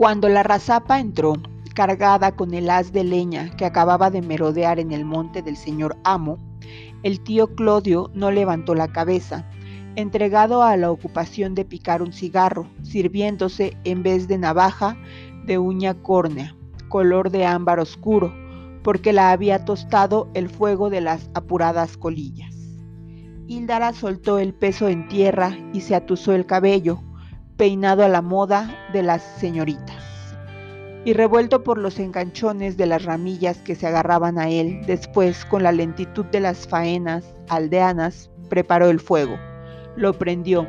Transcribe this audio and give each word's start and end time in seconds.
Cuando 0.00 0.30
la 0.30 0.42
razapa 0.42 0.98
entró, 0.98 1.34
cargada 1.74 2.34
con 2.34 2.54
el 2.54 2.70
haz 2.70 2.90
de 2.90 3.04
leña 3.04 3.54
que 3.58 3.66
acababa 3.66 4.08
de 4.08 4.22
merodear 4.22 4.80
en 4.80 4.92
el 4.92 5.04
monte 5.04 5.42
del 5.42 5.58
señor 5.58 5.98
amo, 6.04 6.38
el 7.02 7.20
tío 7.20 7.54
Clodio 7.54 8.10
no 8.14 8.30
levantó 8.30 8.74
la 8.74 8.88
cabeza, 8.88 9.44
entregado 9.96 10.62
a 10.62 10.74
la 10.78 10.90
ocupación 10.90 11.54
de 11.54 11.66
picar 11.66 12.00
un 12.00 12.14
cigarro, 12.14 12.66
sirviéndose 12.80 13.76
en 13.84 14.02
vez 14.02 14.26
de 14.26 14.38
navaja 14.38 14.96
de 15.44 15.58
uña 15.58 15.92
córnea, 15.92 16.56
color 16.88 17.30
de 17.30 17.44
ámbar 17.44 17.78
oscuro, 17.78 18.32
porque 18.82 19.12
la 19.12 19.32
había 19.32 19.66
tostado 19.66 20.30
el 20.32 20.48
fuego 20.48 20.88
de 20.88 21.02
las 21.02 21.28
apuradas 21.34 21.98
colillas. 21.98 22.56
Hildara 23.48 23.92
soltó 23.92 24.38
el 24.38 24.54
peso 24.54 24.88
en 24.88 25.08
tierra 25.08 25.58
y 25.74 25.82
se 25.82 25.94
atusó 25.94 26.32
el 26.32 26.46
cabello, 26.46 27.02
peinado 27.60 28.02
a 28.02 28.08
la 28.08 28.22
moda 28.22 28.88
de 28.90 29.02
las 29.02 29.20
señoritas. 29.38 30.34
Y 31.04 31.12
revuelto 31.12 31.62
por 31.62 31.76
los 31.76 31.98
enganchones 31.98 32.78
de 32.78 32.86
las 32.86 33.04
ramillas 33.04 33.58
que 33.58 33.74
se 33.74 33.86
agarraban 33.86 34.38
a 34.38 34.48
él, 34.48 34.80
después, 34.86 35.44
con 35.44 35.62
la 35.62 35.70
lentitud 35.70 36.24
de 36.24 36.40
las 36.40 36.66
faenas 36.66 37.34
aldeanas, 37.50 38.30
preparó 38.48 38.88
el 38.88 38.98
fuego, 38.98 39.36
lo 39.94 40.14
prendió, 40.14 40.66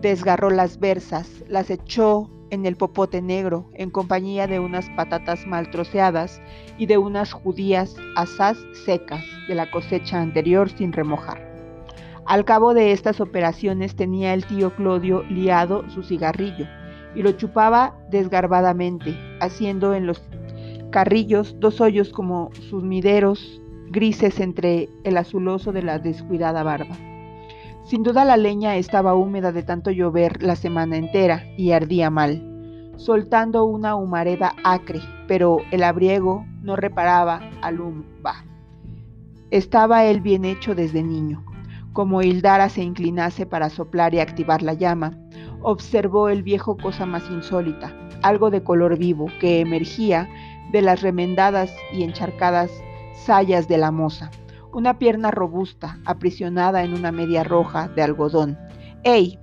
desgarró 0.00 0.50
las 0.50 0.80
versas, 0.80 1.30
las 1.46 1.70
echó 1.70 2.28
en 2.50 2.66
el 2.66 2.74
popote 2.74 3.22
negro 3.22 3.70
en 3.74 3.90
compañía 3.90 4.48
de 4.48 4.58
unas 4.58 4.90
patatas 4.96 5.46
mal 5.46 5.70
troceadas 5.70 6.42
y 6.78 6.86
de 6.86 6.98
unas 6.98 7.32
judías 7.32 7.94
asaz 8.16 8.58
secas 8.84 9.22
de 9.46 9.54
la 9.54 9.70
cosecha 9.70 10.20
anterior 10.20 10.68
sin 10.68 10.92
remojar. 10.92 11.57
Al 12.28 12.44
cabo 12.44 12.74
de 12.74 12.92
estas 12.92 13.22
operaciones 13.22 13.96
tenía 13.96 14.34
el 14.34 14.44
tío 14.44 14.76
Clodio 14.76 15.22
liado 15.30 15.88
su 15.88 16.02
cigarrillo 16.02 16.66
y 17.14 17.22
lo 17.22 17.32
chupaba 17.32 17.96
desgarbadamente, 18.10 19.16
haciendo 19.40 19.94
en 19.94 20.06
los 20.06 20.22
carrillos 20.90 21.56
dos 21.58 21.80
hoyos 21.80 22.10
como 22.10 22.50
sumideros 22.68 23.62
grises 23.86 24.40
entre 24.40 24.90
el 25.04 25.16
azuloso 25.16 25.72
de 25.72 25.82
la 25.82 25.98
descuidada 25.98 26.62
barba. 26.62 26.94
Sin 27.84 28.02
duda 28.02 28.26
la 28.26 28.36
leña 28.36 28.76
estaba 28.76 29.14
húmeda 29.14 29.50
de 29.50 29.62
tanto 29.62 29.90
llover 29.90 30.42
la 30.42 30.54
semana 30.54 30.98
entera 30.98 31.46
y 31.56 31.72
ardía 31.72 32.10
mal, 32.10 32.92
soltando 32.96 33.64
una 33.64 33.94
humareda 33.94 34.52
acre, 34.64 35.00
pero 35.28 35.60
el 35.70 35.82
abriego 35.82 36.44
no 36.60 36.76
reparaba 36.76 37.40
al 37.62 37.80
humo. 37.80 38.04
Estaba 39.50 40.04
él 40.04 40.20
bien 40.20 40.44
hecho 40.44 40.74
desde 40.74 41.02
niño. 41.02 41.47
Como 41.98 42.22
Hildara 42.22 42.68
se 42.68 42.80
inclinase 42.80 43.44
para 43.44 43.70
soplar 43.70 44.14
y 44.14 44.20
activar 44.20 44.62
la 44.62 44.74
llama, 44.74 45.18
observó 45.62 46.28
el 46.28 46.44
viejo 46.44 46.76
cosa 46.76 47.06
más 47.06 47.28
insólita, 47.28 47.92
algo 48.22 48.50
de 48.50 48.62
color 48.62 48.96
vivo 48.96 49.26
que 49.40 49.58
emergía 49.58 50.28
de 50.70 50.80
las 50.80 51.02
remendadas 51.02 51.74
y 51.92 52.04
encharcadas 52.04 52.70
sayas 53.26 53.66
de 53.66 53.78
la 53.78 53.90
moza 53.90 54.30
una 54.72 55.00
pierna 55.00 55.32
robusta, 55.32 55.98
aprisionada 56.04 56.84
en 56.84 56.94
una 56.94 57.10
media 57.10 57.42
roja 57.42 57.88
de 57.88 58.02
algodón. 58.02 58.56
¡Ey! 59.02 59.36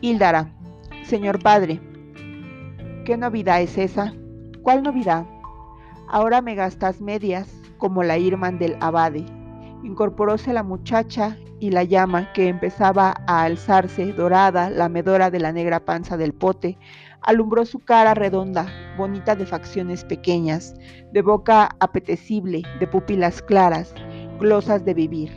Hildara, 0.00 0.52
señor 1.04 1.40
padre, 1.40 1.80
¿qué 3.04 3.16
novedad 3.16 3.62
es 3.62 3.78
esa? 3.78 4.14
¿Cuál 4.62 4.82
novedad? 4.82 5.26
Ahora 6.08 6.42
me 6.42 6.56
gastas 6.56 7.00
medias, 7.00 7.48
como 7.78 8.02
la 8.02 8.18
Irman 8.18 8.58
del 8.58 8.76
abade. 8.80 9.24
Incorporóse 9.82 10.52
la 10.52 10.62
muchacha 10.62 11.38
y 11.58 11.70
la 11.70 11.84
llama 11.84 12.32
que 12.32 12.48
empezaba 12.48 13.14
a 13.26 13.42
alzarse 13.44 14.12
dorada, 14.12 14.68
la 14.68 14.88
medora 14.88 15.30
de 15.30 15.40
la 15.40 15.52
negra 15.52 15.84
panza 15.84 16.16
del 16.16 16.34
pote, 16.34 16.78
alumbró 17.22 17.64
su 17.64 17.78
cara 17.78 18.14
redonda, 18.14 18.66
bonita 18.96 19.34
de 19.36 19.46
facciones 19.46 20.04
pequeñas, 20.04 20.74
de 21.12 21.22
boca 21.22 21.70
apetecible, 21.80 22.62
de 22.78 22.86
pupilas 22.86 23.42
claras, 23.42 23.94
glosas 24.38 24.84
de 24.84 24.94
vivir. 24.94 25.30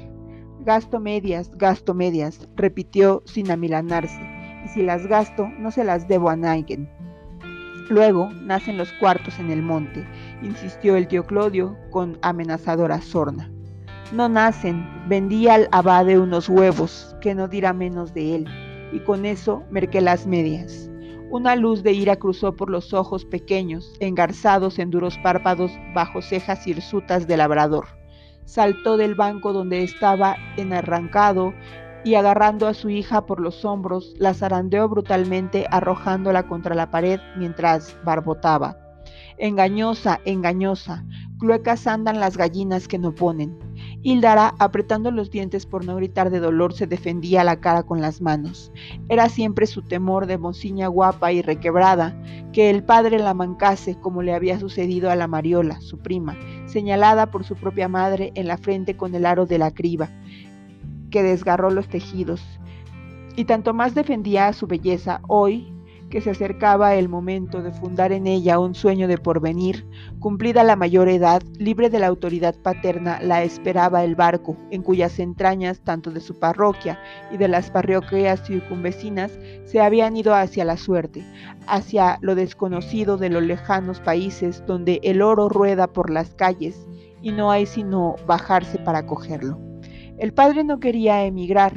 Gasto 0.61 0.99
medias, 0.99 1.51
gasto 1.57 1.93
medias, 1.93 2.47
repitió 2.55 3.21
sin 3.25 3.51
amilanarse, 3.51 4.21
y 4.65 4.67
si 4.69 4.81
las 4.81 5.07
gasto, 5.07 5.47
no 5.59 5.71
se 5.71 5.83
las 5.83 6.07
debo 6.07 6.29
a 6.29 6.35
nadie. 6.35 6.89
Luego 7.89 8.29
nacen 8.41 8.77
los 8.77 8.91
cuartos 8.93 9.39
en 9.39 9.51
el 9.51 9.61
monte, 9.61 10.05
insistió 10.41 10.95
el 10.95 11.07
tío 11.07 11.25
Clodio 11.25 11.77
con 11.91 12.17
amenazadora 12.21 13.01
sorna. 13.01 13.49
No 14.11 14.29
nacen, 14.29 14.85
vendí 15.07 15.47
al 15.47 15.67
abade 15.71 16.19
unos 16.19 16.49
huevos, 16.49 17.15
que 17.21 17.33
no 17.33 17.47
dirá 17.47 17.73
menos 17.73 18.13
de 18.13 18.35
él, 18.35 18.47
y 18.91 18.99
con 18.99 19.25
eso 19.25 19.63
merqué 19.71 20.01
las 20.01 20.27
medias. 20.27 20.89
Una 21.31 21.55
luz 21.55 21.81
de 21.81 21.93
ira 21.93 22.15
cruzó 22.15 22.55
por 22.55 22.69
los 22.69 22.93
ojos 22.93 23.25
pequeños, 23.25 23.95
engarzados 23.99 24.77
en 24.77 24.91
duros 24.91 25.17
párpados 25.23 25.71
bajo 25.95 26.21
cejas 26.21 26.67
hirsutas 26.67 27.27
de 27.27 27.37
labrador 27.37 27.85
saltó 28.45 28.97
del 28.97 29.15
banco 29.15 29.53
donde 29.53 29.83
estaba 29.83 30.35
enarrancado 30.57 31.53
y 32.03 32.15
agarrando 32.15 32.67
a 32.67 32.73
su 32.73 32.89
hija 32.89 33.25
por 33.25 33.39
los 33.39 33.63
hombros, 33.63 34.13
la 34.17 34.33
zarandeó 34.33 34.89
brutalmente 34.89 35.65
arrojándola 35.71 36.43
contra 36.43 36.75
la 36.75 36.91
pared 36.91 37.19
mientras 37.37 37.97
barbotaba. 38.03 38.77
Engañosa, 39.37 40.19
engañosa, 40.25 41.05
cluecas 41.39 41.87
andan 41.87 42.19
las 42.19 42.37
gallinas 42.37 42.87
que 42.87 42.99
no 42.99 43.15
ponen. 43.15 43.57
Hildara, 44.05 44.53
apretando 44.59 45.11
los 45.11 45.31
dientes 45.31 45.65
por 45.65 45.85
no 45.85 45.95
gritar 45.95 46.29
de 46.29 46.41
dolor, 46.41 46.73
se 46.73 46.87
defendía 46.87 47.45
la 47.45 47.61
cara 47.61 47.83
con 47.83 48.01
las 48.01 48.21
manos. 48.21 48.69
Era 49.07 49.29
siempre 49.29 49.65
su 49.65 49.81
temor 49.81 50.25
de 50.25 50.37
mociña 50.37 50.87
guapa 50.87 51.31
y 51.31 51.41
requebrada, 51.41 52.13
que 52.51 52.69
el 52.69 52.83
padre 52.83 53.17
la 53.17 53.33
mancase 53.33 53.97
como 53.97 54.21
le 54.21 54.33
había 54.33 54.59
sucedido 54.59 55.09
a 55.09 55.15
la 55.15 55.29
Mariola, 55.29 55.79
su 55.79 55.99
prima, 55.99 56.37
señalada 56.65 57.31
por 57.31 57.45
su 57.45 57.55
propia 57.55 57.87
madre 57.87 58.33
en 58.35 58.47
la 58.47 58.57
frente 58.57 58.97
con 58.97 59.15
el 59.15 59.25
aro 59.25 59.45
de 59.45 59.57
la 59.57 59.71
criba, 59.71 60.09
que 61.09 61.23
desgarró 61.23 61.71
los 61.71 61.87
tejidos. 61.87 62.41
Y 63.37 63.45
tanto 63.45 63.73
más 63.73 63.95
defendía 63.95 64.47
a 64.47 64.53
su 64.53 64.67
belleza 64.67 65.21
hoy, 65.29 65.71
que 66.13 66.21
se 66.21 66.29
acercaba 66.29 66.93
el 66.93 67.09
momento 67.09 67.63
de 67.63 67.71
fundar 67.71 68.11
en 68.11 68.27
ella 68.27 68.59
un 68.59 68.75
sueño 68.75 69.07
de 69.07 69.17
porvenir, 69.17 69.87
cumplida 70.19 70.63
la 70.63 70.75
mayor 70.75 71.09
edad, 71.09 71.41
libre 71.57 71.89
de 71.89 71.97
la 71.97 72.05
autoridad 72.05 72.53
paterna, 72.53 73.19
la 73.19 73.41
esperaba 73.41 74.03
el 74.03 74.13
barco, 74.13 74.55
en 74.69 74.83
cuyas 74.83 75.17
entrañas, 75.17 75.79
tanto 75.79 76.11
de 76.11 76.19
su 76.19 76.37
parroquia 76.37 76.99
y 77.31 77.37
de 77.37 77.47
las 77.47 77.71
parroquias 77.71 78.45
circunvecinas, 78.45 79.39
se 79.65 79.79
habían 79.79 80.15
ido 80.15 80.35
hacia 80.35 80.65
la 80.65 80.77
suerte, 80.77 81.25
hacia 81.65 82.19
lo 82.21 82.35
desconocido 82.35 83.17
de 83.17 83.31
los 83.31 83.41
lejanos 83.41 83.99
países 83.99 84.63
donde 84.67 84.99
el 85.01 85.19
oro 85.23 85.49
rueda 85.49 85.87
por 85.87 86.11
las 86.11 86.35
calles 86.35 86.85
y 87.23 87.31
no 87.31 87.49
hay 87.49 87.65
sino 87.65 88.17
bajarse 88.27 88.77
para 88.77 89.07
cogerlo. 89.07 89.57
El 90.19 90.31
padre 90.31 90.63
no 90.63 90.79
quería 90.79 91.25
emigrar, 91.25 91.73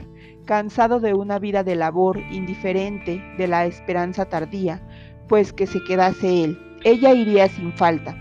cansado 0.46 1.00
de 1.00 1.12
una 1.12 1.38
vida 1.38 1.62
de 1.62 1.74
labor, 1.74 2.18
indiferente 2.30 3.22
de 3.36 3.46
la 3.48 3.66
esperanza 3.66 4.24
tardía, 4.24 4.80
pues 5.28 5.52
que 5.52 5.66
se 5.66 5.82
quedase 5.84 6.44
él. 6.44 6.78
Ella 6.84 7.12
iría 7.12 7.48
sin 7.48 7.72
falta. 7.72 8.16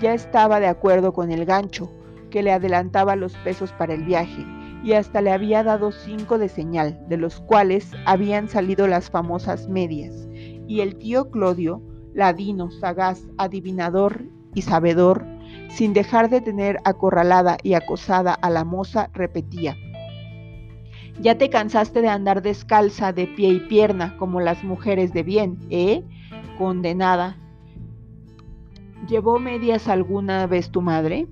Ya 0.00 0.14
estaba 0.14 0.60
de 0.60 0.66
acuerdo 0.66 1.12
con 1.12 1.30
el 1.30 1.44
gancho, 1.44 1.92
que 2.30 2.42
le 2.42 2.52
adelantaba 2.52 3.16
los 3.16 3.34
pesos 3.38 3.72
para 3.72 3.94
el 3.94 4.04
viaje, 4.04 4.44
y 4.82 4.94
hasta 4.94 5.20
le 5.20 5.30
había 5.30 5.62
dado 5.62 5.92
cinco 5.92 6.38
de 6.38 6.48
señal, 6.48 6.98
de 7.08 7.18
los 7.18 7.40
cuales 7.40 7.92
habían 8.06 8.48
salido 8.48 8.86
las 8.86 9.10
famosas 9.10 9.68
medias. 9.68 10.26
Y 10.66 10.80
el 10.80 10.96
tío 10.96 11.30
Clodio, 11.30 11.82
ladino, 12.14 12.70
sagaz, 12.70 13.20
adivinador 13.36 14.24
y 14.54 14.62
sabedor, 14.62 15.26
sin 15.68 15.92
dejar 15.92 16.30
de 16.30 16.40
tener 16.40 16.78
acorralada 16.84 17.58
y 17.62 17.74
acosada 17.74 18.32
a 18.32 18.50
la 18.50 18.64
moza, 18.64 19.10
repetía, 19.12 19.76
ya 21.20 21.36
te 21.36 21.50
cansaste 21.50 22.00
de 22.00 22.08
andar 22.08 22.42
descalza 22.42 23.12
de 23.12 23.26
pie 23.26 23.48
y 23.50 23.60
pierna 23.60 24.16
como 24.16 24.40
las 24.40 24.62
mujeres 24.62 25.12
de 25.12 25.22
bien, 25.22 25.58
¿eh? 25.70 26.04
Condenada. 26.56 27.36
¿Llevó 29.08 29.38
medias 29.38 29.88
alguna 29.88 30.46
vez 30.46 30.70
tu 30.70 30.82
madre? 30.82 31.26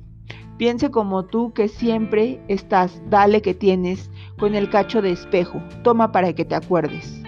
Piense 0.56 0.90
como 0.90 1.26
tú 1.26 1.52
que 1.52 1.68
siempre 1.68 2.40
estás, 2.48 3.02
dale 3.10 3.42
que 3.42 3.54
tienes, 3.54 4.10
con 4.38 4.54
el 4.54 4.70
cacho 4.70 5.02
de 5.02 5.12
espejo, 5.12 5.62
toma 5.82 6.12
para 6.12 6.32
que 6.32 6.44
te 6.44 6.54
acuerdes. 6.54 7.22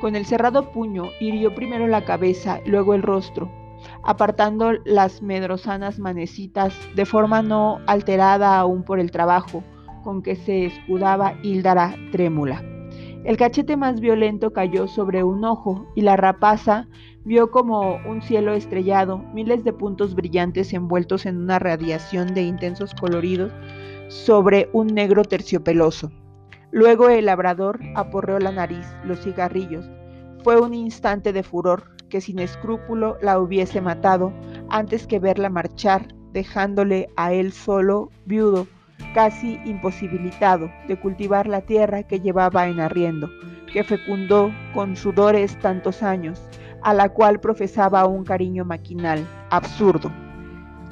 Con 0.00 0.16
el 0.16 0.26
cerrado 0.26 0.72
puño 0.72 1.04
hirió 1.20 1.54
primero 1.54 1.86
la 1.86 2.04
cabeza, 2.04 2.58
luego 2.66 2.94
el 2.94 3.02
rostro, 3.02 3.48
apartando 4.02 4.72
las 4.84 5.22
medrosanas 5.22 6.00
manecitas 6.00 6.74
de 6.96 7.06
forma 7.06 7.40
no 7.42 7.78
alterada 7.86 8.58
aún 8.58 8.82
por 8.82 8.98
el 8.98 9.12
trabajo, 9.12 9.62
con 10.02 10.22
que 10.22 10.36
se 10.36 10.66
escudaba 10.66 11.34
Hildara 11.42 11.94
trémula. 12.10 12.62
El 13.24 13.36
cachete 13.36 13.76
más 13.76 14.00
violento 14.00 14.52
cayó 14.52 14.88
sobre 14.88 15.22
un 15.22 15.44
ojo 15.44 15.86
y 15.94 16.00
la 16.00 16.16
rapaza 16.16 16.88
vio 17.24 17.52
como 17.52 18.00
un 18.08 18.20
cielo 18.20 18.52
estrellado, 18.52 19.18
miles 19.32 19.62
de 19.62 19.72
puntos 19.72 20.16
brillantes 20.16 20.72
envueltos 20.72 21.24
en 21.24 21.36
una 21.36 21.60
radiación 21.60 22.34
de 22.34 22.42
intensos 22.42 22.94
coloridos 22.94 23.52
sobre 24.08 24.68
un 24.72 24.88
negro 24.88 25.22
terciopeloso. 25.22 26.10
Luego 26.72 27.08
el 27.08 27.26
labrador 27.26 27.78
aporreó 27.94 28.40
la 28.40 28.50
nariz, 28.50 28.86
los 29.04 29.20
cigarrillos. 29.20 29.88
Fue 30.42 30.60
un 30.60 30.74
instante 30.74 31.32
de 31.32 31.44
furor 31.44 31.92
que 32.08 32.20
sin 32.20 32.40
escrúpulo 32.40 33.16
la 33.22 33.38
hubiese 33.38 33.80
matado 33.80 34.32
antes 34.68 35.06
que 35.06 35.20
verla 35.20 35.48
marchar, 35.48 36.08
dejándole 36.32 37.08
a 37.16 37.32
él 37.32 37.52
solo, 37.52 38.10
viudo, 38.26 38.66
casi 39.14 39.60
imposibilitado 39.64 40.70
de 40.88 40.98
cultivar 40.98 41.46
la 41.46 41.60
tierra 41.60 42.02
que 42.02 42.20
llevaba 42.20 42.68
en 42.68 42.80
arriendo, 42.80 43.30
que 43.72 43.84
fecundó 43.84 44.52
con 44.74 44.96
sudores 44.96 45.58
tantos 45.58 46.02
años, 46.02 46.48
a 46.82 46.94
la 46.94 47.08
cual 47.08 47.40
profesaba 47.40 48.06
un 48.06 48.24
cariño 48.24 48.64
maquinal, 48.64 49.26
absurdo. 49.50 50.10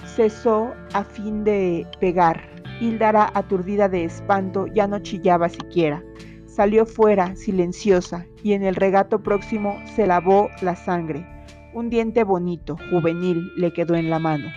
Cesó 0.04 0.72
a 0.92 1.04
fin 1.04 1.44
de 1.44 1.86
pegar. 1.98 2.48
Hildara, 2.80 3.30
aturdida 3.34 3.88
de 3.88 4.04
espanto, 4.04 4.66
ya 4.66 4.86
no 4.86 5.00
chillaba 5.00 5.48
siquiera. 5.48 6.02
Salió 6.46 6.86
fuera, 6.86 7.36
silenciosa, 7.36 8.26
y 8.42 8.54
en 8.54 8.64
el 8.64 8.74
regato 8.74 9.22
próximo 9.22 9.78
se 9.94 10.06
lavó 10.06 10.48
la 10.62 10.76
sangre. 10.76 11.26
Un 11.74 11.90
diente 11.90 12.24
bonito, 12.24 12.76
juvenil, 12.90 13.52
le 13.56 13.72
quedó 13.72 13.94
en 13.94 14.10
la 14.10 14.18
mano. 14.18 14.48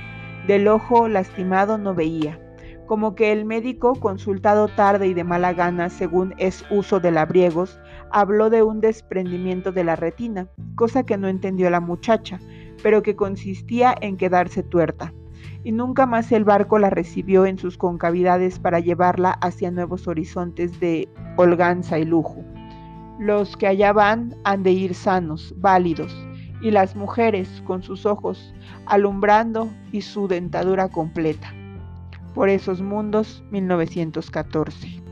Del 0.47 0.67
ojo 0.67 1.07
lastimado 1.07 1.77
no 1.77 1.93
veía 1.93 2.39
como 2.85 3.15
que 3.15 3.31
el 3.31 3.45
médico, 3.45 3.95
consultado 3.95 4.67
tarde 4.67 5.07
y 5.07 5.13
de 5.13 5.23
mala 5.23 5.53
gana, 5.53 5.89
según 5.89 6.33
es 6.37 6.65
uso 6.69 6.99
de 6.99 7.11
labriegos, 7.11 7.79
habló 8.11 8.49
de 8.49 8.63
un 8.63 8.81
desprendimiento 8.81 9.71
de 9.71 9.83
la 9.83 9.95
retina, 9.95 10.47
cosa 10.75 11.03
que 11.03 11.17
no 11.17 11.27
entendió 11.27 11.69
la 11.69 11.79
muchacha, 11.79 12.39
pero 12.81 13.01
que 13.01 13.15
consistía 13.15 13.95
en 14.01 14.17
quedarse 14.17 14.63
tuerta. 14.63 15.13
Y 15.63 15.71
nunca 15.71 16.05
más 16.05 16.31
el 16.31 16.43
barco 16.43 16.77
la 16.77 16.89
recibió 16.89 17.45
en 17.45 17.57
sus 17.57 17.77
concavidades 17.77 18.59
para 18.59 18.79
llevarla 18.79 19.31
hacia 19.31 19.71
nuevos 19.71 20.07
horizontes 20.07 20.79
de 20.79 21.07
holganza 21.37 21.99
y 21.99 22.05
lujo. 22.05 22.43
Los 23.19 23.55
que 23.55 23.67
allá 23.67 23.93
van 23.93 24.35
han 24.43 24.63
de 24.63 24.71
ir 24.71 24.93
sanos, 24.93 25.53
válidos, 25.57 26.13
y 26.61 26.71
las 26.71 26.95
mujeres 26.95 27.63
con 27.65 27.81
sus 27.81 28.05
ojos 28.05 28.53
alumbrando 28.85 29.69
y 29.91 30.01
su 30.01 30.27
dentadura 30.27 30.89
completa 30.89 31.53
por 32.33 32.49
esos 32.49 32.81
mundos 32.81 33.43
1914. 33.51 35.02